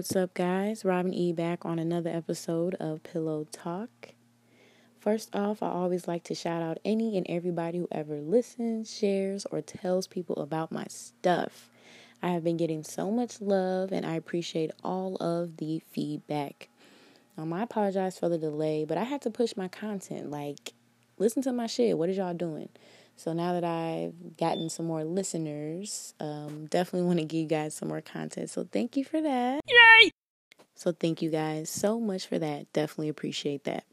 [0.00, 0.82] What's up, guys?
[0.82, 4.14] Robin E back on another episode of Pillow Talk.
[4.98, 9.44] First off, I always like to shout out any and everybody who ever listens, shares,
[9.50, 11.68] or tells people about my stuff.
[12.22, 16.70] I have been getting so much love and I appreciate all of the feedback.
[17.36, 20.30] Um, I apologize for the delay, but I had to push my content.
[20.30, 20.72] Like,
[21.18, 21.98] listen to my shit.
[21.98, 22.70] What is y'all doing?
[23.16, 27.74] So now that I've gotten some more listeners, um, definitely want to give you guys
[27.74, 28.48] some more content.
[28.48, 29.60] So thank you for that.
[29.68, 29.79] Yay!
[30.80, 32.72] So thank you guys so much for that.
[32.72, 33.84] Definitely appreciate that.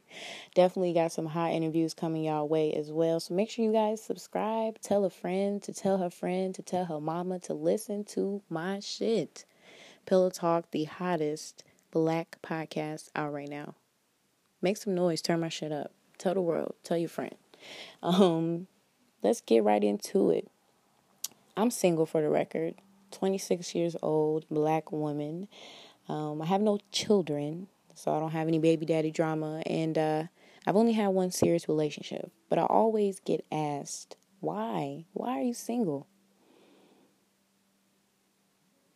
[0.54, 3.20] Definitely got some hot interviews coming y'all way as well.
[3.20, 6.86] So make sure you guys subscribe, tell a friend to tell her friend to tell
[6.86, 9.44] her mama to listen to my shit.
[10.06, 13.74] Pillow Talk, the hottest black podcast out right now.
[14.62, 15.95] Make some noise, turn my shit up.
[16.18, 17.34] Tell the world, tell your friend.
[18.02, 18.66] Um,
[19.22, 20.48] let's get right into it.
[21.56, 22.74] I'm single for the record,
[23.12, 25.48] 26 years old, black woman.
[26.08, 30.24] Um, I have no children, so I don't have any baby daddy drama, and uh,
[30.66, 32.30] I've only had one serious relationship.
[32.48, 35.06] But I always get asked, why?
[35.12, 36.06] Why are you single?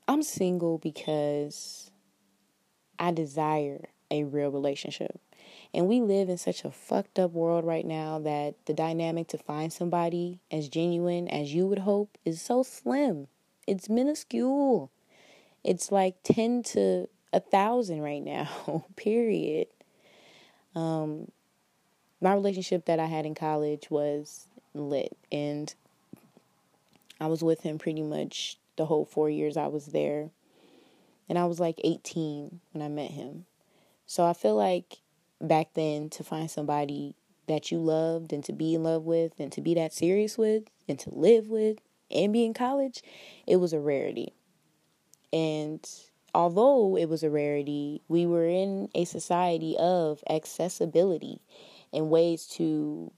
[0.07, 1.91] I'm single because
[2.99, 5.21] I desire a real relationship.
[5.73, 9.39] And we live in such a fucked up world right now that the dynamic to
[9.39, 13.29] find somebody as genuine as you would hope is so slim.
[13.67, 14.91] It's minuscule.
[15.63, 19.69] It's like 10 to a thousand right now, period.
[20.75, 21.31] Um,
[22.21, 25.73] my relationship that I had in college was lit, and
[27.21, 30.31] I was with him pretty much the whole four years I was there.
[31.29, 33.47] And I was like 18 when I met him.
[34.07, 34.99] So I feel like
[35.41, 37.15] back then to find somebody
[37.47, 40.65] that you loved and to be in love with and to be that serious with
[40.89, 41.79] and to live with
[42.11, 43.03] and be in college,
[43.47, 44.33] it was a rarity.
[45.33, 45.89] And
[46.35, 51.41] although it was a rarity, we were in a society of accessibility
[51.93, 53.13] and ways to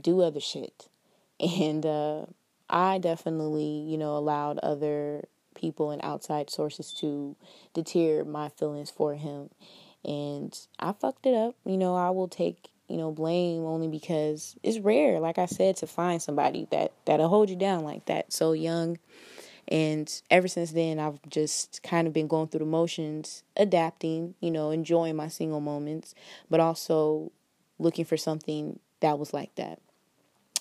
[0.00, 0.88] do other shit.
[1.40, 2.26] And uh,
[2.68, 7.36] I definitely, you know, allowed other people and outside sources to
[7.74, 9.50] deter my feelings for him.
[10.04, 11.54] And I fucked it up.
[11.64, 15.76] You know, I will take, you know, blame only because it's rare, like I said,
[15.78, 18.98] to find somebody that that'll hold you down like that so young
[19.68, 24.50] and ever since then, I've just kind of been going through the motions, adapting, you
[24.50, 26.14] know, enjoying my single moments,
[26.48, 27.30] but also
[27.78, 29.78] looking for something that was like that.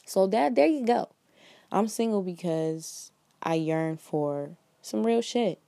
[0.05, 1.09] So that there you go.
[1.71, 3.11] I'm single because
[3.41, 5.59] I yearn for some real shit.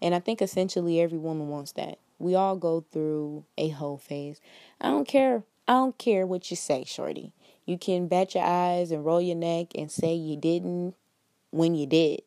[0.00, 1.98] And I think essentially every woman wants that.
[2.18, 4.40] We all go through a whole phase.
[4.80, 5.44] I don't care.
[5.66, 7.32] I don't care what you say, shorty.
[7.66, 10.94] You can bat your eyes and roll your neck and say you didn't
[11.50, 12.22] when you did.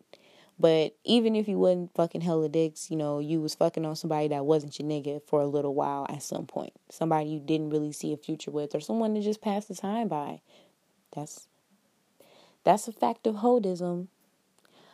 [0.59, 4.27] But even if you wasn't fucking hella dicks, you know, you was fucking on somebody
[4.27, 6.73] that wasn't your nigga for a little while at some point.
[6.91, 10.07] Somebody you didn't really see a future with or someone to just pass the time
[10.07, 10.41] by.
[11.15, 11.47] That's
[12.63, 14.07] that's a fact of hodism.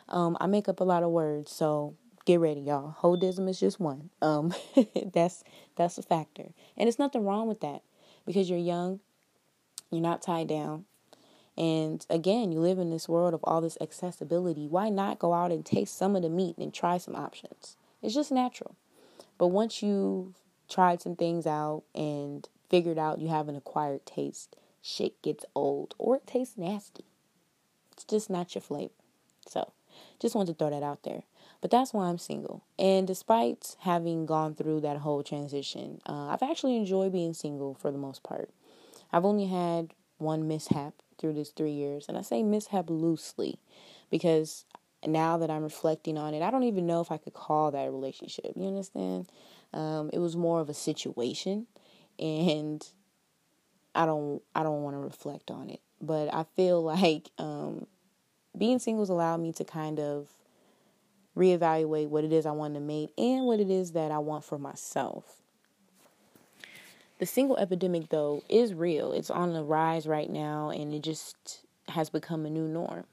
[0.08, 1.94] Um, I make up a lot of words, so
[2.28, 2.94] get ready, y'all.
[3.00, 4.10] Hodism is just one.
[4.20, 4.54] Um,
[5.14, 5.42] that's
[5.76, 7.80] that's a factor, and it's nothing wrong with that
[8.26, 9.00] because you're young,
[9.90, 10.84] you're not tied down,
[11.56, 14.68] and again, you live in this world of all this accessibility.
[14.68, 17.78] Why not go out and taste some of the meat and try some options?
[18.02, 18.76] It's just natural.
[19.38, 20.34] But once you've
[20.68, 25.94] tried some things out and figured out you have an acquired taste, shit gets old
[25.96, 27.06] or it tastes nasty.
[27.92, 28.92] It's just not your flavor.
[29.46, 29.72] So,
[30.20, 31.22] just wanted to throw that out there.
[31.60, 32.64] But that's why I'm single.
[32.78, 37.90] And despite having gone through that whole transition, uh, I've actually enjoyed being single for
[37.90, 38.50] the most part.
[39.12, 42.06] I've only had one mishap through these three years.
[42.08, 43.58] And I say mishap loosely
[44.10, 44.64] because
[45.06, 47.86] now that I'm reflecting on it, I don't even know if I could call that
[47.86, 48.52] a relationship.
[48.56, 49.30] You understand?
[49.72, 51.66] Um, it was more of a situation,
[52.18, 52.86] and
[53.94, 55.80] I don't I don't want to reflect on it.
[56.00, 57.86] But I feel like um,
[58.56, 60.28] being single has allowed me to kind of
[61.38, 64.44] reevaluate what it is I want to make and what it is that I want
[64.44, 65.36] for myself.
[67.18, 69.12] The single epidemic, though, is real.
[69.12, 73.04] It's on the rise right now, and it just has become a new norm.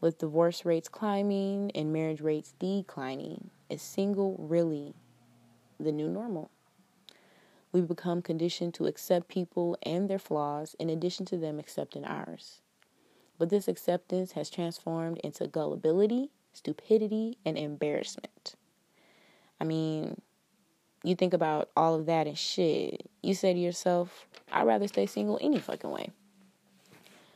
[0.00, 4.94] With divorce rates climbing and marriage rates declining, is single really
[5.80, 6.50] the new normal?
[7.72, 12.60] We've become conditioned to accept people and their flaws in addition to them accepting ours.
[13.36, 18.54] But this acceptance has transformed into gullibility, stupidity, and embarrassment.
[19.60, 20.20] I mean,
[21.02, 25.06] you think about all of that and shit, you say to yourself, I'd rather stay
[25.06, 26.10] single any fucking way.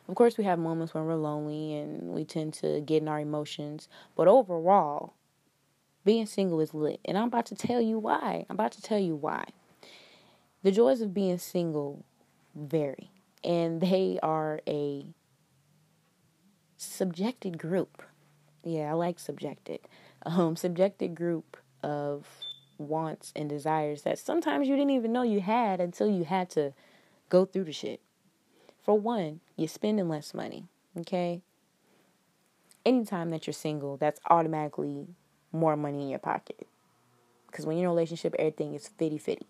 [0.08, 3.20] Of course, we have moments when we're lonely and we tend to get in our
[3.20, 5.12] emotions, but overall,
[6.04, 7.00] being single is lit.
[7.04, 8.46] And I'm about to tell you why.
[8.48, 9.44] I'm about to tell you why.
[10.62, 12.06] The joys of being single
[12.54, 13.10] vary,
[13.44, 15.12] and they are a
[16.78, 18.02] subjected group.
[18.68, 19.80] Yeah, I like subjected.
[20.26, 22.26] Um, subjected group of
[22.76, 26.74] wants and desires that sometimes you didn't even know you had until you had to
[27.28, 28.00] go through the shit.
[28.82, 30.64] For one, you're spending less money,
[30.98, 31.40] okay?
[32.84, 35.06] Anytime that you're single, that's automatically
[35.52, 36.66] more money in your pocket.
[37.46, 39.46] Because when you're in a relationship, everything is fitty fitty.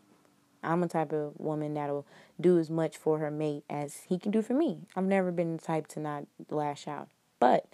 [0.62, 2.06] I'm a type of woman that'll
[2.38, 4.80] do as much for her mate as he can do for me.
[4.94, 7.08] I've never been the type to not lash out.
[7.40, 7.66] But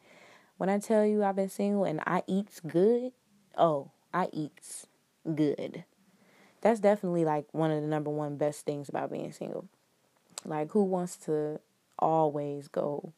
[0.56, 3.12] when I tell you I've been single and I eats good,
[3.56, 4.86] oh, I eats
[5.34, 5.84] good.
[6.60, 9.68] That's definitely like one of the number one best things about being single.
[10.44, 11.60] Like, who wants to
[11.98, 13.12] always go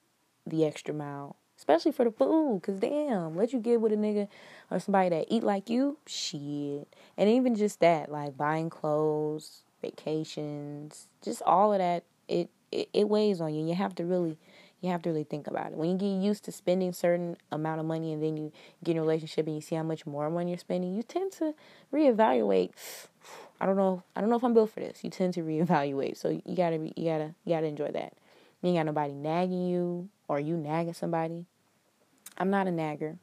[0.47, 1.37] the extra mile?
[1.57, 4.29] Especially for the food, cause damn, let you get with a nigga
[4.71, 6.87] or somebody that eat like you, shit.
[7.17, 13.09] And even just that, like buying clothes, vacations, just all of that, it, it, it
[13.09, 13.67] weighs on you.
[13.67, 14.37] You have to really
[14.81, 15.79] you have to really think about it.
[15.79, 18.53] When you get used to spending certain amount of money and then you
[18.85, 21.33] get in a relationship and you see how much more money you're spending, you tend
[21.33, 21.55] to
[21.93, 22.73] reevaluate.
[23.61, 24.03] I don't know.
[24.15, 25.03] I don't know if I'm built for this.
[25.03, 26.19] You tend to reevaluate.
[26.19, 26.93] So you gotta be.
[26.97, 27.35] You gotta.
[27.45, 28.13] You gotta enjoy that.
[28.61, 31.47] You ain't got nobody nagging you or you nagging somebody.
[32.37, 33.17] I'm not a nagger.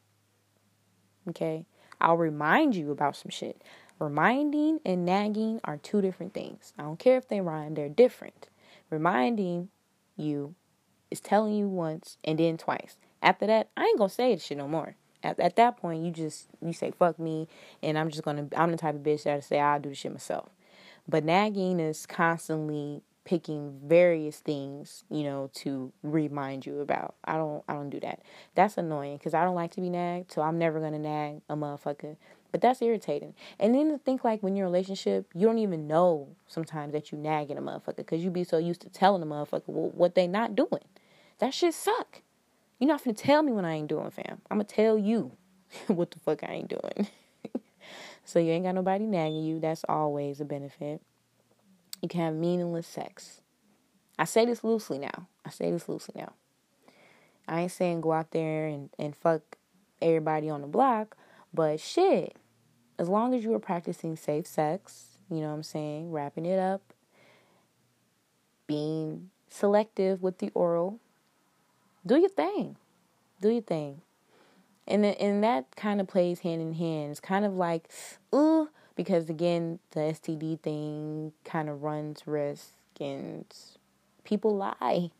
[1.30, 1.66] Okay.
[2.02, 3.62] I'll remind you about some shit.
[4.00, 6.74] Reminding and nagging are two different things.
[6.78, 8.50] I don't care if they rhyme, they're different.
[8.90, 9.70] Reminding
[10.18, 10.56] you
[11.14, 12.98] is telling you once and then twice.
[13.22, 14.96] After that, I ain't gonna say this shit no more.
[15.24, 17.48] At, at that point, you just you say fuck me,
[17.82, 20.12] and I'm just gonna I'm the type of bitch that say I'll do the shit
[20.12, 20.50] myself.
[21.08, 27.16] But nagging is constantly picking various things, you know, to remind you about.
[27.24, 28.22] I don't I don't do that.
[28.56, 31.56] That's annoying because I don't like to be nagged, so I'm never gonna nag a
[31.56, 32.18] motherfucker.
[32.52, 33.34] But that's irritating.
[33.60, 36.94] And then to think like when you're in a relationship, you don't even know sometimes
[36.94, 40.14] that you nagging a motherfucker because you be so used to telling a motherfucker what
[40.14, 40.84] they not doing.
[41.40, 42.22] That shit suck.
[42.80, 44.42] You're not gonna tell me when I ain't doing, fam.
[44.50, 45.32] I'm gonna tell you
[45.88, 47.08] what the fuck I ain't doing.
[48.26, 49.60] so you ain't got nobody nagging you.
[49.60, 51.02] That's always a benefit.
[52.02, 53.42] You can have meaningless sex.
[54.20, 55.28] I say this loosely now.
[55.46, 56.34] I say this loosely now.
[57.48, 59.42] I ain't saying go out there and, and fuck
[60.02, 61.18] everybody on the block,
[61.54, 62.36] but shit,
[62.98, 66.60] as long as you are practicing safe sex, you know what I'm saying, wrapping it
[66.60, 66.94] up,
[68.68, 71.00] being selective with the oral,
[72.06, 72.78] do your thing.
[73.42, 74.02] Do your thing.
[74.88, 77.12] And then and that kind of plays hand in hand.
[77.12, 77.90] It's kind of like,
[78.34, 83.46] ooh, because again, the STD thing kind of runs risk and
[84.24, 85.12] people lie.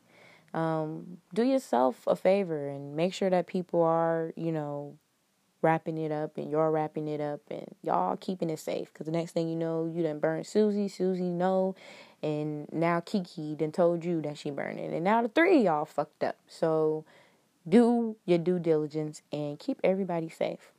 [0.54, 4.98] Um, do yourself a favor and make sure that people are, you know,
[5.64, 8.92] wrapping it up and you're wrapping it up and y'all keeping it safe.
[8.94, 10.88] Because the next thing you know, you done burn Susie.
[10.88, 11.76] Susie know
[12.24, 15.86] and now Kiki then told you that she burning, and now the three of y'all
[15.86, 16.38] fucked up.
[16.48, 17.04] So
[17.68, 20.72] do your due diligence and keep everybody safe.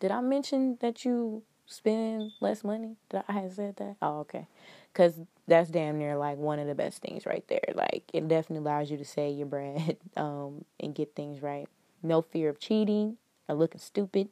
[0.00, 2.96] Did I mention that you spend less money?
[3.08, 3.96] Did I said that?
[4.02, 4.46] Oh, okay.
[4.92, 5.14] Cause
[5.48, 7.72] that's damn near like one of the best things right there.
[7.74, 11.68] Like it definitely allows you to save your bread um, and get things right.
[12.02, 13.16] No fear of cheating
[13.48, 14.28] or looking stupid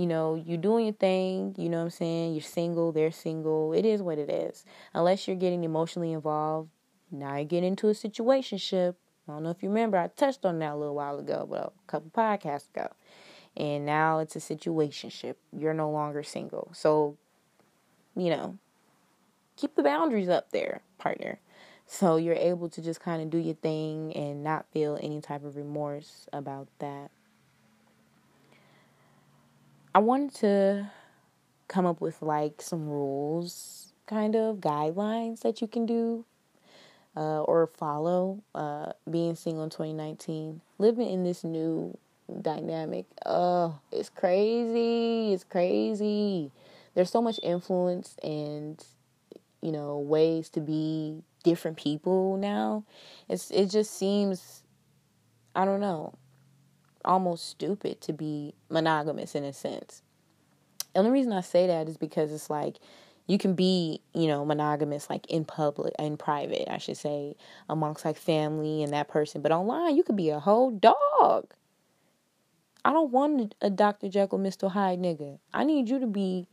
[0.00, 2.32] you know, you're doing your thing, you know what I'm saying?
[2.32, 3.74] You're single, they're single.
[3.74, 4.64] It is what it is.
[4.94, 6.70] Unless you're getting emotionally involved,
[7.10, 8.94] now you get into a situationship.
[9.28, 11.60] I don't know if you remember, I touched on that a little while ago, but
[11.66, 12.88] a couple podcasts ago.
[13.58, 15.34] And now it's a situationship.
[15.52, 16.70] You're no longer single.
[16.72, 17.18] So,
[18.16, 18.56] you know,
[19.56, 21.40] keep the boundaries up there, partner.
[21.86, 25.44] So you're able to just kind of do your thing and not feel any type
[25.44, 27.10] of remorse about that.
[29.94, 30.90] I wanted to
[31.68, 36.24] come up with like some rules, kind of guidelines that you can do
[37.16, 41.96] uh, or follow uh, being single in 2019, living in this new
[42.40, 43.06] dynamic.
[43.26, 45.32] Oh, it's crazy.
[45.32, 46.52] It's crazy.
[46.94, 48.84] There's so much influence and
[49.60, 52.84] you know ways to be different people now.
[53.28, 54.62] It's it just seems
[55.54, 56.14] I don't know
[57.04, 60.02] almost stupid to be monogamous in a sense.
[60.92, 62.78] The only reason I say that is because it's like
[63.26, 67.36] you can be, you know, monogamous like in public in private, I should say,
[67.68, 69.40] amongst like family and that person.
[69.40, 71.54] But online you could be a whole dog.
[72.84, 74.08] I don't want a Dr.
[74.08, 74.70] Jekyll, Mr.
[74.70, 75.38] Hyde nigga.
[75.52, 76.48] I need you to be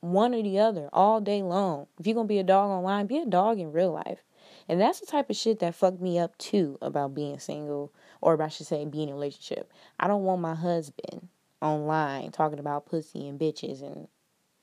[0.00, 1.86] one or the other all day long.
[1.98, 4.22] If you're gonna be a dog online, be a dog in real life.
[4.68, 7.92] And that's the type of shit that fucked me up too about being single,
[8.26, 9.72] or I should say being in a relationship.
[10.00, 11.28] I don't want my husband
[11.62, 14.08] online talking about pussy and bitches and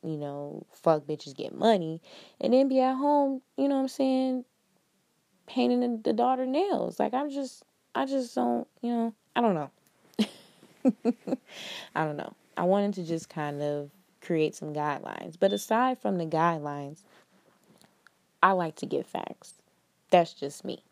[0.03, 2.01] you know, fuck bitches get money
[2.41, 4.43] and then be at home, you know what I'm saying,
[5.47, 6.99] painting the, the daughter nails.
[6.99, 7.63] Like I'm just
[7.95, 9.71] I just don't, you know, I don't know.
[11.95, 12.33] I don't know.
[12.57, 15.37] I wanted to just kind of create some guidelines.
[15.39, 16.99] But aside from the guidelines,
[18.41, 19.53] I like to give facts.
[20.11, 20.83] That's just me.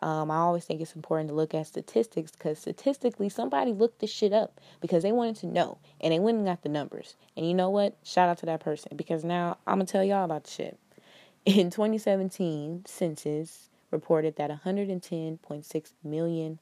[0.00, 4.10] Um, I always think it's important to look at statistics because statistically, somebody looked this
[4.10, 7.16] shit up because they wanted to know and they went and got the numbers.
[7.36, 7.96] And you know what?
[8.02, 10.78] Shout out to that person because now I'm going to tell y'all about the shit.
[11.46, 16.58] In 2017, census reported that 110.6 million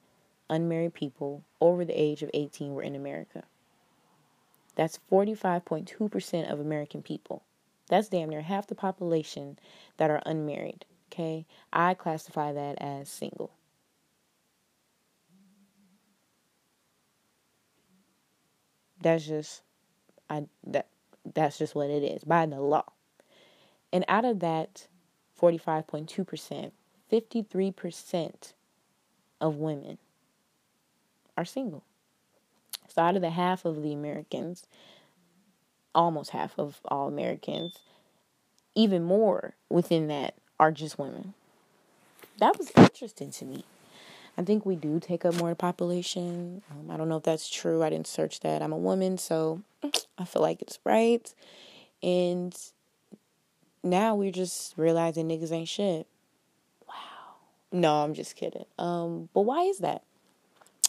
[0.49, 3.43] unmarried people over the age of 18 were in America.
[4.75, 7.43] That's 45.2% of American people.
[7.87, 9.57] That's damn near half the population
[9.97, 10.85] that are unmarried.
[11.11, 11.45] Okay?
[11.71, 13.51] I classify that as single.
[19.01, 19.61] That's just
[20.29, 20.87] I that
[21.33, 22.85] that's just what it is by the law.
[23.93, 24.87] And out of that
[25.39, 26.71] 45.2%,
[27.11, 28.53] 53%
[29.39, 29.97] of women
[31.37, 31.83] are single.
[32.87, 34.65] So out of the half of the Americans,
[35.93, 37.79] almost half of all Americans,
[38.73, 41.33] even more within that are just women.
[42.39, 43.65] That was interesting to me.
[44.37, 46.61] I think we do take up more population.
[46.69, 47.83] Um, I don't know if that's true.
[47.83, 48.61] I didn't search that.
[48.61, 49.61] I'm a woman, so
[50.17, 51.33] I feel like it's right.
[52.03, 52.55] And
[53.83, 56.07] now we're just realizing niggas ain't shit.
[56.87, 57.35] Wow.
[57.71, 58.65] No, I'm just kidding.
[58.77, 60.03] Um, but why is that?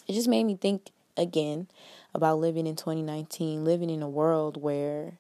[0.09, 1.69] It just made me think again
[2.15, 5.19] about living in 2019, living in a world where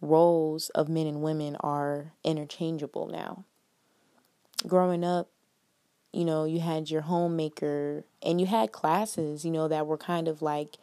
[0.00, 3.44] roles of men and women are interchangeable now.
[4.66, 5.28] Growing up,
[6.12, 10.28] you know, you had your homemaker and you had classes, you know, that were kind
[10.28, 10.76] of like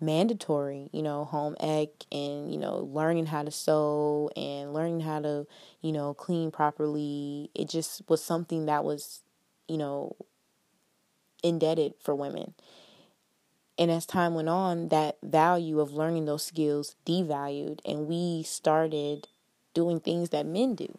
[0.00, 5.20] mandatory, you know, home ec and, you know, learning how to sew and learning how
[5.20, 5.46] to,
[5.82, 7.50] you know, clean properly.
[7.54, 9.20] It just was something that was,
[9.68, 10.16] you know,
[11.42, 12.54] indebted for women.
[13.80, 19.26] And as time went on, that value of learning those skills devalued, and we started
[19.72, 20.98] doing things that men do.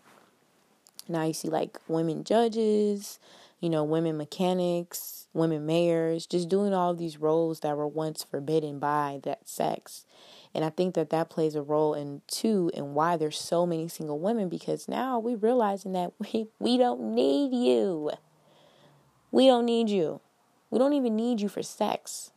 [1.07, 3.19] Now you see like women judges,
[3.59, 8.79] you know, women mechanics, women mayors, just doing all these roles that were once forbidden
[8.79, 10.07] by that sex.
[10.55, 13.89] And I think that that plays a role in too and why there's so many
[13.89, 18.09] single women because now we're realizing that we we don't need you.
[19.31, 20.19] We don't need you.
[20.71, 22.31] We don't even need you for sex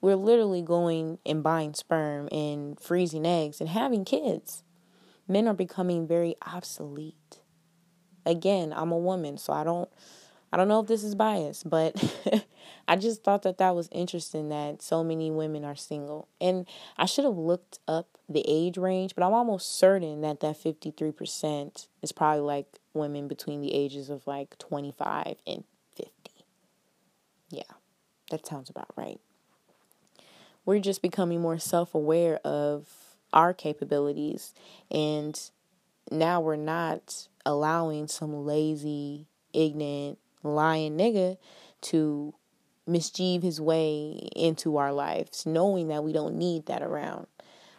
[0.00, 4.62] we're literally going and buying sperm and freezing eggs and having kids.
[5.28, 7.40] Men are becoming very obsolete.
[8.26, 9.88] Again, I'm a woman, so I don't
[10.52, 11.94] I don't know if this is biased, but
[12.88, 16.26] I just thought that that was interesting that so many women are single.
[16.40, 16.66] And
[16.96, 21.86] I should have looked up the age range, but I'm almost certain that that 53%
[22.02, 25.62] is probably like women between the ages of like 25 and
[25.94, 26.12] 50.
[27.50, 27.62] Yeah,
[28.30, 29.20] that sounds about right
[30.64, 32.88] we're just becoming more self aware of
[33.32, 34.54] our capabilities.
[34.90, 35.38] And
[36.10, 41.36] now we're not allowing some lazy, ignorant, lying nigga
[41.82, 42.34] to
[42.86, 47.26] mischieve his way into our lives, knowing that we don't need that around.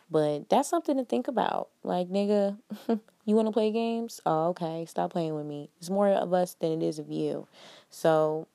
[0.10, 1.70] But that's something to think about.
[1.84, 2.58] Like, nigga,
[3.26, 4.20] you want to play games?
[4.26, 4.86] Oh, okay.
[4.86, 5.70] Stop playing with me.
[5.80, 7.48] It's more of us than it is of you.
[7.90, 8.48] So,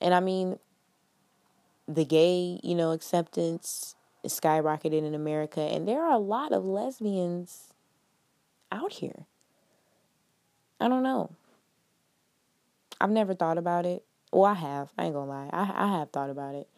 [0.00, 0.58] and I mean,
[1.86, 6.64] the gay, you know, acceptance is skyrocketing in America, and there are a lot of
[6.64, 7.72] lesbians
[8.72, 9.26] out here.
[10.80, 11.30] I don't know.
[13.00, 14.04] I've never thought about it.
[14.32, 14.90] Well, I have.
[14.98, 15.50] I ain't gonna lie.
[15.52, 16.68] I I have thought about it.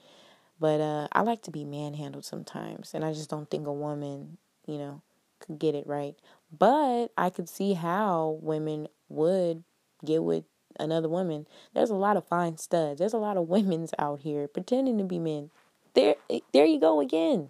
[0.59, 4.39] But uh, I like to be manhandled sometimes, and I just don't think a woman,
[4.67, 5.03] you know,
[5.39, 6.15] could get it right.
[6.57, 9.65] But I could see how women would
[10.05, 10.45] get with
[10.79, 11.47] another woman.
[11.75, 12.99] There's a lot of fine studs.
[12.99, 15.51] There's a lot of women's out here pretending to be men.
[15.95, 17.49] There, eh, there you go again.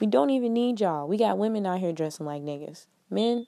[0.00, 1.08] We don't even need y'all.
[1.08, 2.86] We got women out here dressing like niggas.
[3.08, 3.46] Men,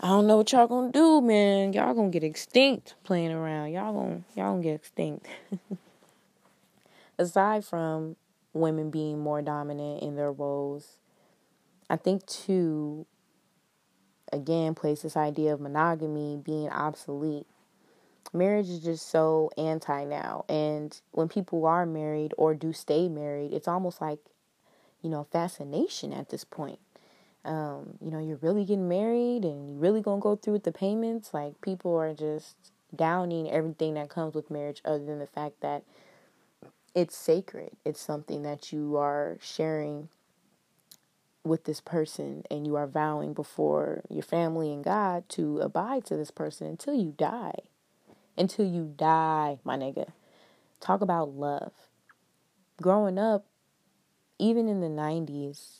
[0.00, 1.72] I don't know what y'all gonna do, man.
[1.72, 3.72] Y'all gonna get extinct playing around.
[3.72, 5.26] Y'all gonna y'all gonna get extinct.
[7.18, 8.16] aside from
[8.52, 10.98] women being more dominant in their roles,
[11.90, 13.06] I think too,
[14.32, 17.46] again, place this idea of monogamy being obsolete.
[18.32, 20.44] Marriage is just so anti now.
[20.48, 24.18] And when people are married or do stay married, it's almost like,
[25.02, 26.78] you know, fascination at this point.
[27.44, 30.72] Um, you know, you're really getting married and you're really gonna go through with the
[30.72, 31.32] payments.
[31.32, 32.56] Like people are just
[32.94, 35.84] downing everything that comes with marriage other than the fact that
[36.94, 37.70] it's sacred.
[37.84, 40.08] It's something that you are sharing
[41.44, 46.16] with this person and you are vowing before your family and God to abide to
[46.16, 47.60] this person until you die.
[48.38, 50.12] Until you die, my nigga.
[50.80, 51.72] Talk about love.
[52.80, 53.44] Growing up,
[54.38, 55.78] even in the 90s,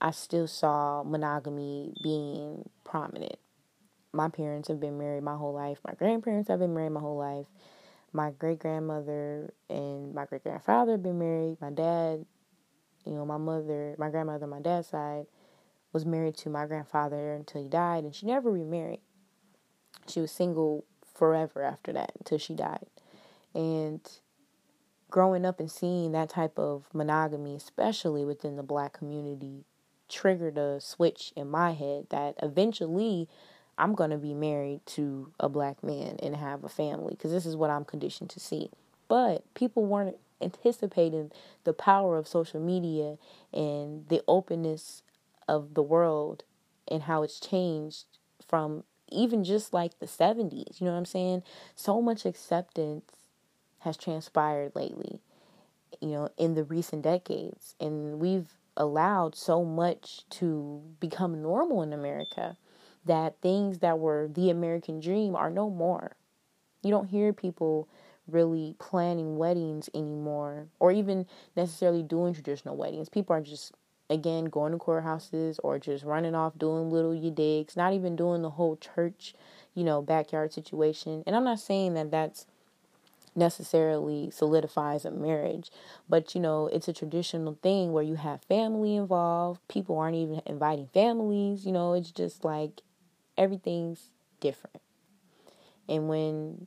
[0.00, 3.36] I still saw monogamy being prominent.
[4.12, 5.78] My parents have been married my whole life.
[5.86, 7.46] My grandparents have been married my whole life
[8.12, 11.58] my great grandmother and my great grandfather had been married.
[11.60, 12.24] My dad,
[13.06, 15.26] you know, my mother, my grandmother my dad's side
[15.92, 19.00] was married to my grandfather until he died, and she never remarried.
[20.06, 20.84] She was single
[21.20, 22.86] forever after that until she died.
[23.54, 24.00] And
[25.10, 29.66] growing up and seeing that type of monogamy, especially within the black community,
[30.08, 33.28] triggered a switch in my head that eventually
[33.76, 37.44] I'm going to be married to a black man and have a family because this
[37.44, 38.70] is what I'm conditioned to see.
[39.06, 41.32] But people weren't anticipating
[41.64, 43.18] the power of social media
[43.52, 45.02] and the openness
[45.46, 46.44] of the world
[46.88, 48.06] and how it's changed
[48.48, 50.80] from even just like the 70s.
[50.80, 51.42] You know what I'm saying?
[51.74, 53.04] So much acceptance
[53.80, 55.20] has transpired lately,
[56.00, 57.74] you know, in the recent decades.
[57.80, 62.56] And we've allowed so much to become normal in America
[63.04, 66.16] that things that were the American dream are no more.
[66.82, 67.88] You don't hear people
[68.28, 73.08] really planning weddings anymore or even necessarily doing traditional weddings.
[73.08, 73.72] People are just
[74.10, 78.42] again going to courthouses or just running off doing little you digs, not even doing
[78.42, 79.34] the whole church,
[79.74, 81.22] you know, backyard situation.
[81.26, 82.46] And I'm not saying that that's
[83.36, 85.70] necessarily solidifies a marriage,
[86.08, 89.60] but you know, it's a traditional thing where you have family involved.
[89.68, 92.82] People aren't even inviting families, you know, it's just like
[93.38, 94.80] everything's different.
[95.88, 96.66] And when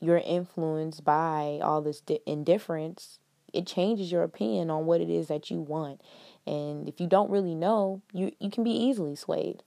[0.00, 3.18] you're influenced by all this di- indifference,
[3.52, 6.00] it changes your opinion on what it is that you want.
[6.50, 9.62] And if you don't really know, you you can be easily swayed.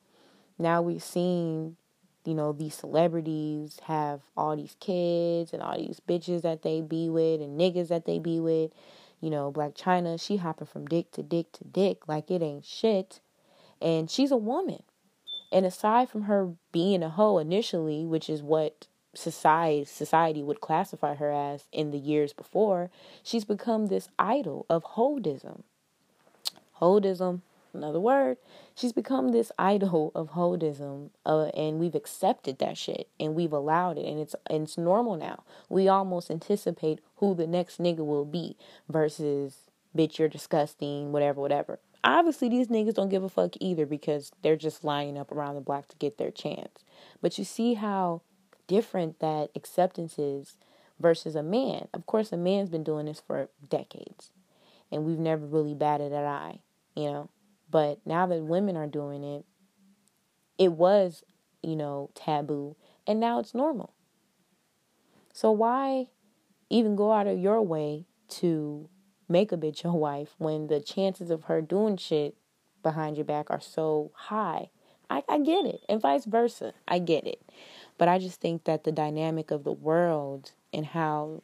[0.59, 1.77] Now we've seen,
[2.25, 7.09] you know, these celebrities have all these kids and all these bitches that they be
[7.09, 8.71] with and niggas that they be with.
[9.21, 12.65] You know, Blac Chyna, she hopping from dick to dick to dick like it ain't
[12.65, 13.21] shit.
[13.81, 14.83] And she's a woman.
[15.53, 21.15] And aside from her being a hoe initially, which is what society society would classify
[21.15, 22.91] her as in the years before,
[23.23, 25.63] she's become this idol of holdism.
[26.83, 27.41] Holdism,
[27.73, 28.37] another word.
[28.75, 33.97] She's become this idol of holdism, uh, and we've accepted that shit and we've allowed
[33.97, 35.43] it, and it's and it's normal now.
[35.69, 38.57] We almost anticipate who the next nigga will be
[38.89, 41.79] versus bitch, you're disgusting, whatever, whatever.
[42.03, 45.61] Obviously, these niggas don't give a fuck either because they're just lining up around the
[45.61, 46.83] block to get their chance.
[47.21, 48.21] But you see how
[48.67, 50.57] different that acceptance is
[50.99, 51.87] versus a man.
[51.93, 54.31] Of course, a man's been doing this for decades,
[54.91, 56.59] and we've never really batted an eye,
[56.95, 57.29] you know.
[57.69, 59.45] But now that women are doing it,
[60.57, 61.23] it was,
[61.61, 62.75] you know, taboo,
[63.07, 63.93] and now it's normal.
[65.33, 66.07] So why
[66.69, 68.89] even go out of your way to
[69.27, 72.35] make a bitch your wife when the chances of her doing shit
[72.81, 74.69] behind your back are so high.
[75.09, 75.81] I, I get it.
[75.87, 76.73] And vice versa.
[76.87, 77.41] I get it.
[77.97, 81.43] But I just think that the dynamic of the world and how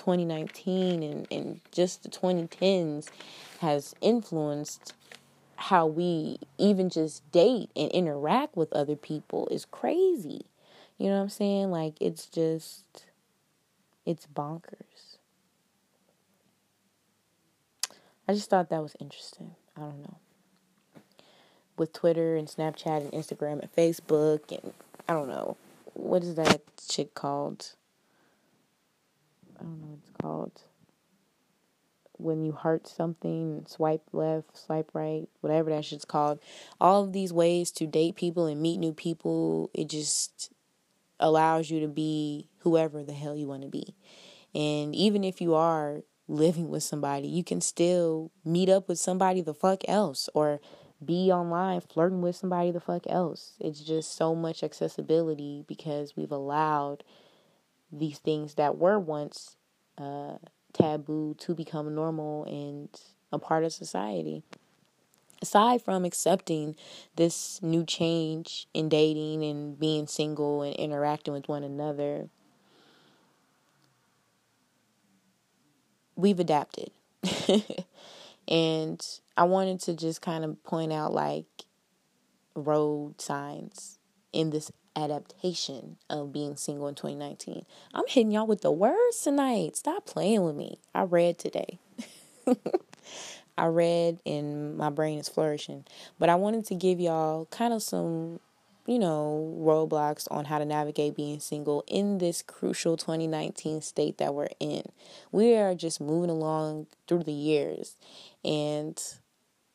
[0.00, 3.08] 2019 and, and just the 2010s
[3.60, 4.94] has influenced
[5.56, 10.46] how we even just date and interact with other people is crazy.
[10.96, 11.70] You know what I'm saying?
[11.70, 13.04] Like, it's just,
[14.06, 15.18] it's bonkers.
[18.26, 19.54] I just thought that was interesting.
[19.76, 20.16] I don't know.
[21.76, 24.72] With Twitter and Snapchat and Instagram and Facebook and
[25.06, 25.58] I don't know,
[25.92, 27.74] what is that shit called?
[29.60, 30.62] I don't know what it's called.
[32.16, 36.38] When you heart something, swipe left, swipe right, whatever that shit's called.
[36.80, 40.52] All of these ways to date people and meet new people, it just
[41.18, 43.94] allows you to be whoever the hell you want to be.
[44.54, 49.40] And even if you are living with somebody, you can still meet up with somebody
[49.40, 50.60] the fuck else or
[51.04, 53.54] be online flirting with somebody the fuck else.
[53.58, 57.04] It's just so much accessibility because we've allowed
[57.92, 59.56] these things that were once
[59.98, 60.36] uh,
[60.72, 62.88] taboo to become normal and
[63.32, 64.42] a part of society.
[65.42, 66.76] Aside from accepting
[67.16, 72.28] this new change in dating and being single and interacting with one another,
[76.14, 76.90] we've adapted.
[78.48, 79.04] and
[79.36, 81.46] I wanted to just kind of point out like
[82.54, 83.98] road signs
[84.32, 87.64] in this adaptation of being single in 2019.
[87.94, 89.76] I'm hitting y'all with the words tonight.
[89.76, 90.78] Stop playing with me.
[90.94, 91.78] I read today.
[93.58, 95.84] I read and my brain is flourishing.
[96.18, 98.40] But I wanted to give y'all kind of some,
[98.86, 104.34] you know, roadblocks on how to navigate being single in this crucial 2019 state that
[104.34, 104.84] we're in.
[105.30, 107.96] We are just moving along through the years.
[108.44, 109.00] And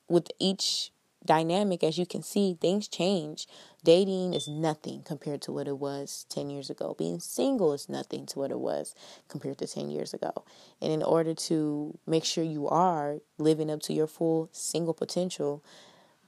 [0.07, 0.91] with each
[1.25, 3.47] dynamic, as you can see, things change.
[3.83, 6.95] Dating is nothing compared to what it was 10 years ago.
[6.97, 8.95] Being single is nothing to what it was
[9.27, 10.43] compared to 10 years ago.
[10.81, 15.63] And in order to make sure you are living up to your full single potential,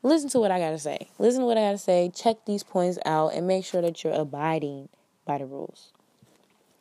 [0.03, 1.09] listen to what I got to say.
[1.19, 2.11] Listen to what I got to say.
[2.13, 4.89] Check these points out and make sure that you're abiding
[5.25, 5.91] by the rules.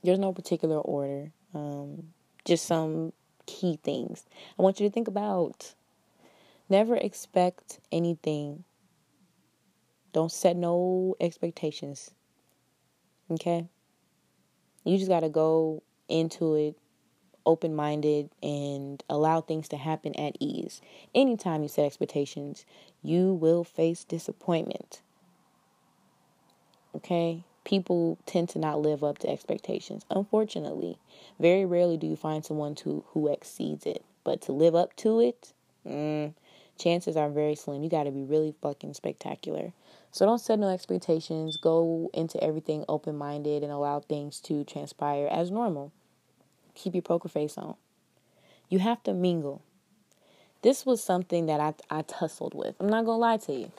[0.02, 2.08] There's no particular order, um,
[2.44, 3.12] just some
[3.46, 4.24] key things
[4.58, 5.74] I want you to think about.
[6.68, 8.64] Never expect anything.
[10.12, 12.10] Don't set no expectations.
[13.30, 13.68] Okay?
[14.84, 16.76] You just got to go into it
[17.46, 20.80] open minded and allow things to happen at ease.
[21.14, 22.66] Anytime you set expectations,
[23.02, 25.00] you will face disappointment.
[26.94, 27.44] Okay?
[27.64, 30.04] People tend to not live up to expectations.
[30.10, 30.98] Unfortunately,
[31.38, 35.20] very rarely do you find someone to who exceeds it, but to live up to
[35.20, 35.52] it,
[35.86, 36.32] mm,
[36.78, 37.82] chances are very slim.
[37.82, 39.72] You got to be really fucking spectacular.
[40.10, 41.58] So don't set no expectations.
[41.62, 45.92] Go into everything open minded and allow things to transpire as normal.
[46.74, 47.74] Keep your poker face on.
[48.68, 49.62] You have to mingle.
[50.62, 52.74] This was something that I, I tussled with.
[52.80, 53.72] I'm not going to lie to you.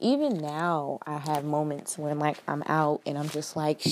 [0.00, 3.82] Even now, I have moments when, like, I'm out and I'm just like,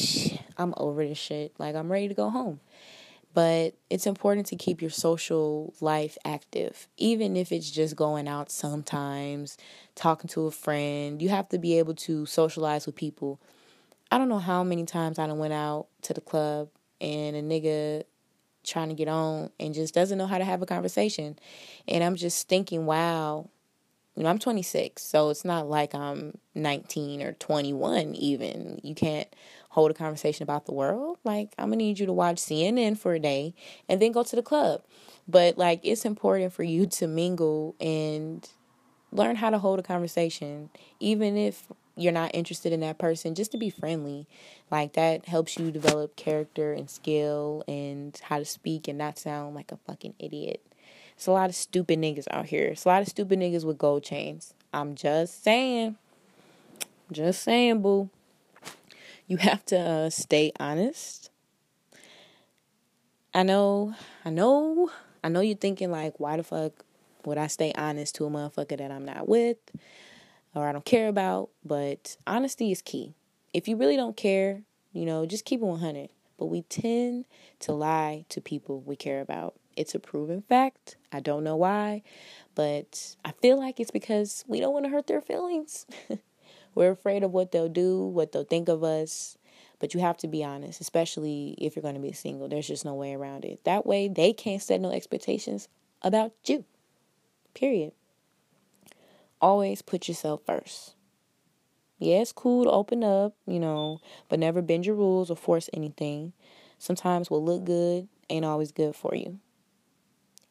[0.57, 1.53] I'm over this shit.
[1.59, 2.61] Like, I'm ready to go home.
[3.37, 8.51] But it's important to keep your social life active, even if it's just going out
[8.51, 9.59] sometimes,
[9.95, 11.21] talking to a friend.
[11.21, 13.39] You have to be able to socialize with people.
[14.11, 17.43] I don't know how many times I done went out to the club and a
[17.43, 18.05] nigga
[18.65, 21.39] trying to get on and just doesn't know how to have a conversation.
[21.87, 23.51] And I'm just thinking, wow,
[24.17, 28.81] you know, I'm 26, so it's not like I'm 19 or 21 even.
[28.83, 29.29] You can't
[29.77, 31.19] hold a conversation about the world.
[31.23, 33.53] Like, I'm gonna need you to watch CNN for a day
[33.91, 34.81] and then go to the club.
[35.29, 38.49] But like, it's important for you to mingle and
[39.13, 43.53] learn how to hold a conversation, even if you're not interested in that person, just
[43.53, 44.27] to be friendly.
[44.71, 49.55] Like, that helps you develop character and skill and how to speak and not sound
[49.55, 50.63] like a fucking idiot.
[51.17, 52.69] It's a lot of stupid niggas out here.
[52.69, 54.55] It's a lot of stupid niggas with gold chains.
[54.73, 55.97] I'm just saying.
[57.13, 58.09] Just saying, boo.
[59.29, 61.31] You have to uh, stay honest.
[63.35, 64.91] I know, I know,
[65.23, 66.85] I know you're thinking like, why the fuck
[67.25, 69.57] would I stay honest to a motherfucker that I'm not with
[70.55, 71.51] or I don't care about?
[71.65, 73.15] But honesty is key.
[73.53, 74.63] If you really don't care,
[74.93, 76.09] you know, just keep it 100.
[76.39, 77.25] But we tend
[77.61, 79.55] to lie to people we care about.
[79.77, 80.97] It's a proven fact.
[81.13, 82.03] I don't know why,
[82.55, 85.85] but I feel like it's because we don't want to hurt their feelings.
[86.77, 89.39] We're afraid of what they'll do, what they'll think of us.
[89.79, 92.49] But you have to be honest, especially if you're going to be single.
[92.49, 93.65] There's just no way around it.
[93.65, 95.69] That way, they can't set no expectations
[96.03, 96.65] about you.
[97.55, 97.93] Period.
[99.41, 100.95] Always put yourself first.
[101.99, 105.71] Yeah, it's cool to open up, you know, but never bend your rules or force
[105.73, 106.35] anything.
[106.79, 109.39] Sometimes what look good ain't always good for you.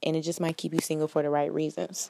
[0.02, 2.10] And it just might keep you single for the right reasons.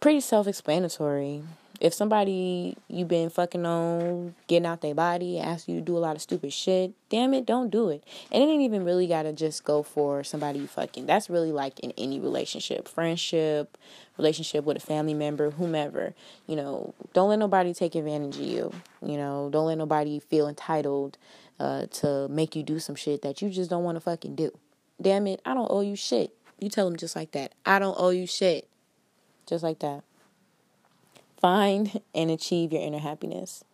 [0.00, 1.44] Pretty self explanatory.
[1.80, 6.00] If somebody you've been fucking on, getting out their body, ask you to do a
[6.00, 8.02] lot of stupid shit, damn it, don't do it.
[8.32, 11.06] And it ain't even really gotta just go for somebody you fucking.
[11.06, 13.78] That's really like in any relationship, friendship,
[14.16, 16.14] relationship with a family member, whomever.
[16.46, 18.72] You know, don't let nobody take advantage of you.
[19.04, 21.16] You know, don't let nobody feel entitled
[21.60, 24.50] uh, to make you do some shit that you just don't want to fucking do.
[25.00, 26.34] Damn it, I don't owe you shit.
[26.58, 27.52] You tell them just like that.
[27.64, 28.68] I don't owe you shit.
[29.46, 30.02] Just like that.
[31.40, 33.64] Find and achieve your inner happiness.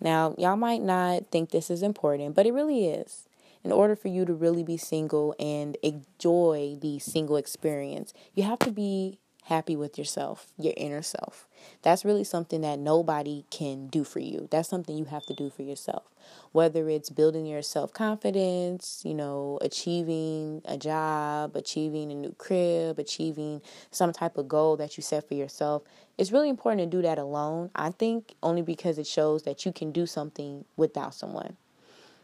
[0.00, 3.26] Now, y'all might not think this is important, but it really is.
[3.64, 8.60] In order for you to really be single and enjoy the single experience, you have
[8.60, 11.46] to be happy with yourself, your inner self.
[11.82, 14.48] That's really something that nobody can do for you.
[14.50, 16.02] That's something you have to do for yourself.
[16.50, 22.98] Whether it's building your self confidence, you know, achieving a job, achieving a new crib,
[22.98, 25.82] achieving some type of goal that you set for yourself,
[26.18, 27.70] it's really important to do that alone.
[27.76, 31.56] I think only because it shows that you can do something without someone.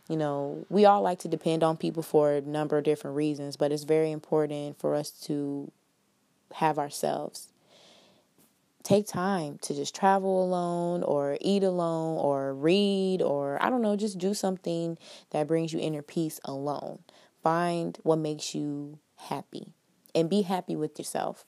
[0.08, 3.56] You know, we all like to depend on people for a number of different reasons,
[3.56, 5.70] but it's very important for us to
[6.55, 7.49] have ourselves.
[8.83, 13.97] Take time to just travel alone or eat alone or read or I don't know,
[13.97, 14.99] just do something
[15.31, 16.99] that brings you inner peace alone.
[17.43, 19.69] Find what makes you happy
[20.15, 21.45] and be happy with yourself.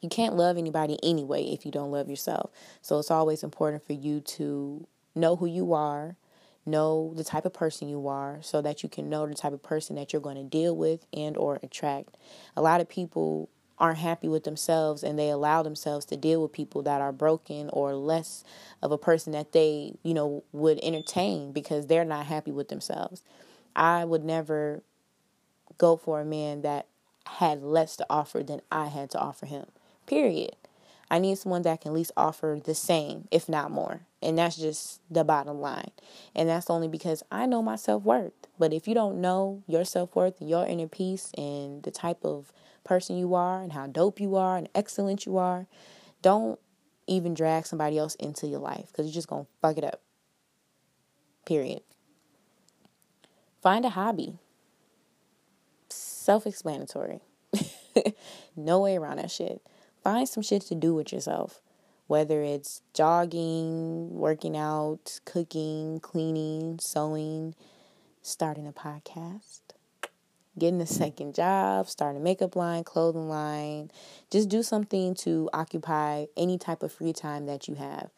[0.00, 2.50] You can't love anybody anyway if you don't love yourself.
[2.82, 6.16] So it's always important for you to know who you are,
[6.66, 9.62] know the type of person you are so that you can know the type of
[9.62, 12.16] person that you're going to deal with and or attract.
[12.56, 16.52] A lot of people aren't happy with themselves and they allow themselves to deal with
[16.52, 18.44] people that are broken or less
[18.82, 23.22] of a person that they, you know, would entertain because they're not happy with themselves.
[23.74, 24.82] I would never
[25.78, 26.86] go for a man that
[27.26, 29.66] had less to offer than I had to offer him.
[30.06, 30.56] Period.
[31.10, 34.00] I need someone that can at least offer the same, if not more.
[34.22, 35.90] And that's just the bottom line.
[36.34, 38.32] And that's only because I know my self worth.
[38.58, 42.52] But if you don't know your self worth, your inner peace, and the type of
[42.86, 45.66] person you are and how dope you are and excellent you are,
[46.22, 46.58] don't
[47.06, 50.00] even drag somebody else into your life because you're just going to fuck it up.
[51.44, 51.82] Period.
[53.60, 54.38] Find a hobby.
[55.90, 57.20] Self explanatory.
[58.56, 59.60] no way around that shit.
[60.02, 61.60] Find some shit to do with yourself.
[62.06, 67.56] Whether it's jogging, working out, cooking, cleaning, sewing,
[68.22, 69.75] starting a podcast
[70.58, 73.90] getting a second job, starting a makeup line, clothing line.
[74.30, 78.10] Just do something to occupy any type of free time that you have.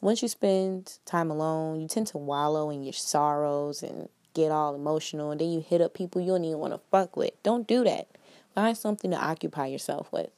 [0.00, 4.74] Once you spend time alone, you tend to wallow in your sorrows and get all
[4.74, 7.32] emotional, and then you hit up people you don't even want to fuck with.
[7.42, 8.08] Don't do that.
[8.54, 10.30] Find something to occupy yourself with.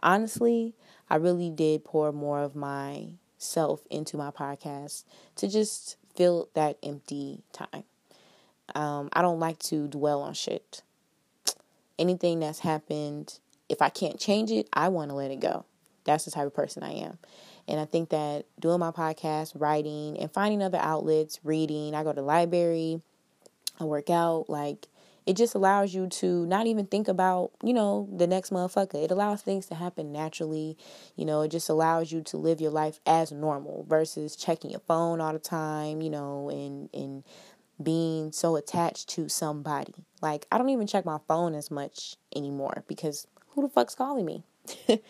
[0.00, 0.74] Honestly,
[1.10, 5.04] I really did pour more of myself into my podcast
[5.36, 7.84] to just fill that empty time.
[8.74, 10.82] Um, I don't like to dwell on shit.
[11.98, 15.64] Anything that's happened, if I can't change it, I want to let it go.
[16.04, 17.18] That's the type of person I am.
[17.66, 22.12] And I think that doing my podcast, writing, and finding other outlets, reading, I go
[22.12, 23.00] to the library,
[23.80, 24.88] I work out, like
[25.26, 29.02] it just allows you to not even think about, you know, the next motherfucker.
[29.02, 30.76] It allows things to happen naturally.
[31.16, 34.80] You know, it just allows you to live your life as normal versus checking your
[34.80, 37.24] phone all the time, you know, and and
[37.82, 39.94] being so attached to somebody.
[40.20, 44.24] Like, I don't even check my phone as much anymore because who the fuck's calling
[44.24, 44.44] me?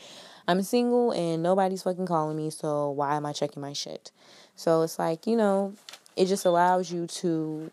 [0.48, 4.10] I'm single and nobody's fucking calling me, so why am I checking my shit?
[4.56, 5.74] So it's like, you know,
[6.16, 7.70] it just allows you to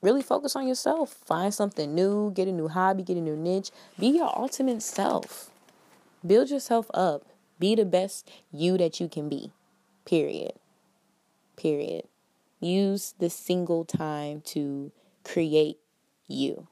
[0.00, 1.12] really focus on yourself.
[1.26, 3.70] Find something new, get a new hobby, get a new niche.
[3.98, 5.50] Be your ultimate self.
[6.26, 7.24] Build yourself up.
[7.58, 9.52] Be the best you that you can be.
[10.04, 10.52] Period.
[11.56, 12.04] Period.
[12.66, 14.90] Use the single time to
[15.24, 15.78] create
[16.26, 16.66] you.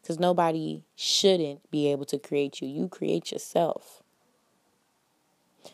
[0.00, 2.68] Because nobody shouldn't be able to create you.
[2.68, 4.02] You create yourself.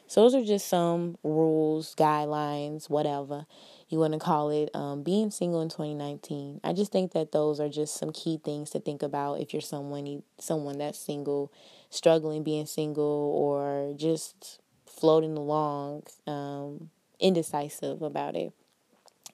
[0.07, 3.47] So, those are just some rules, guidelines, whatever
[3.89, 6.61] you want to call it, um, being single in 2019.
[6.63, 9.61] I just think that those are just some key things to think about if you're
[9.61, 11.53] someone someone that's single,
[11.91, 16.91] struggling being single, or just floating along, um,
[17.21, 18.53] indecisive about it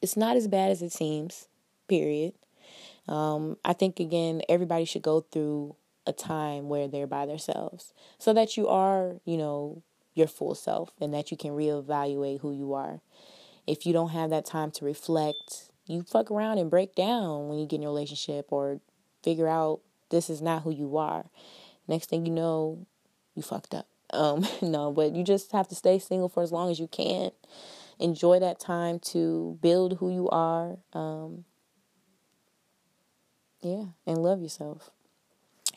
[0.03, 1.49] it's not as bad as it seems,
[1.89, 2.35] period.
[3.09, 8.33] Um, I think, again, everybody should go through a time where they're by themselves so
[8.33, 9.83] that you are, you know,
[10.15, 13.01] your full self and that you can reevaluate who you are.
[13.67, 17.59] If you don't have that time to reflect, you fuck around and break down when
[17.59, 18.81] you get in a relationship or
[19.23, 19.81] figure out
[20.11, 21.27] this is not who you are.
[21.89, 22.87] Next thing you know,
[23.35, 23.89] you fucked up.
[24.13, 27.31] Um, no, but you just have to stay single for as long as you can.
[27.99, 30.77] Enjoy that time to build who you are.
[30.93, 31.45] Um,
[33.63, 34.91] yeah, and love yourself.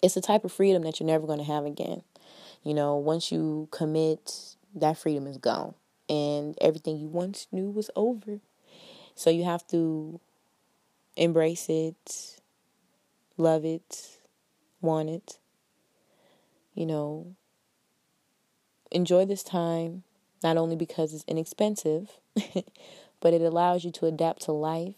[0.02, 2.04] It's a type of freedom that you're never going to have again.
[2.64, 5.76] You know, once you commit, that freedom is gone.
[6.10, 8.40] And everything you once knew was over.
[9.16, 10.20] So you have to
[11.16, 12.40] embrace it,
[13.38, 14.20] love it,
[14.82, 15.38] want it.
[16.74, 17.36] You know,
[18.92, 20.04] enjoy this time,
[20.44, 22.10] not only because it's inexpensive,
[23.20, 24.96] but it allows you to adapt to life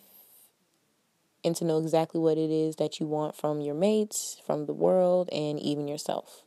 [1.44, 4.74] and to know exactly what it is that you want from your mates, from the
[4.74, 6.44] world, and even yourself.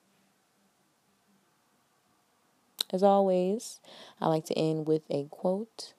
[2.90, 3.80] As always,
[4.20, 5.94] I like to end with a quote.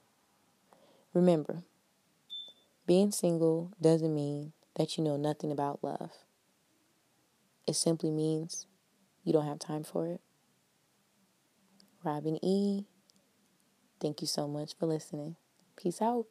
[1.13, 1.63] Remember,
[2.87, 6.11] being single doesn't mean that you know nothing about love.
[7.67, 8.67] It simply means
[9.23, 10.21] you don't have time for it.
[12.05, 12.85] Robin E.
[13.99, 15.35] Thank you so much for listening.
[15.75, 16.27] Peace out.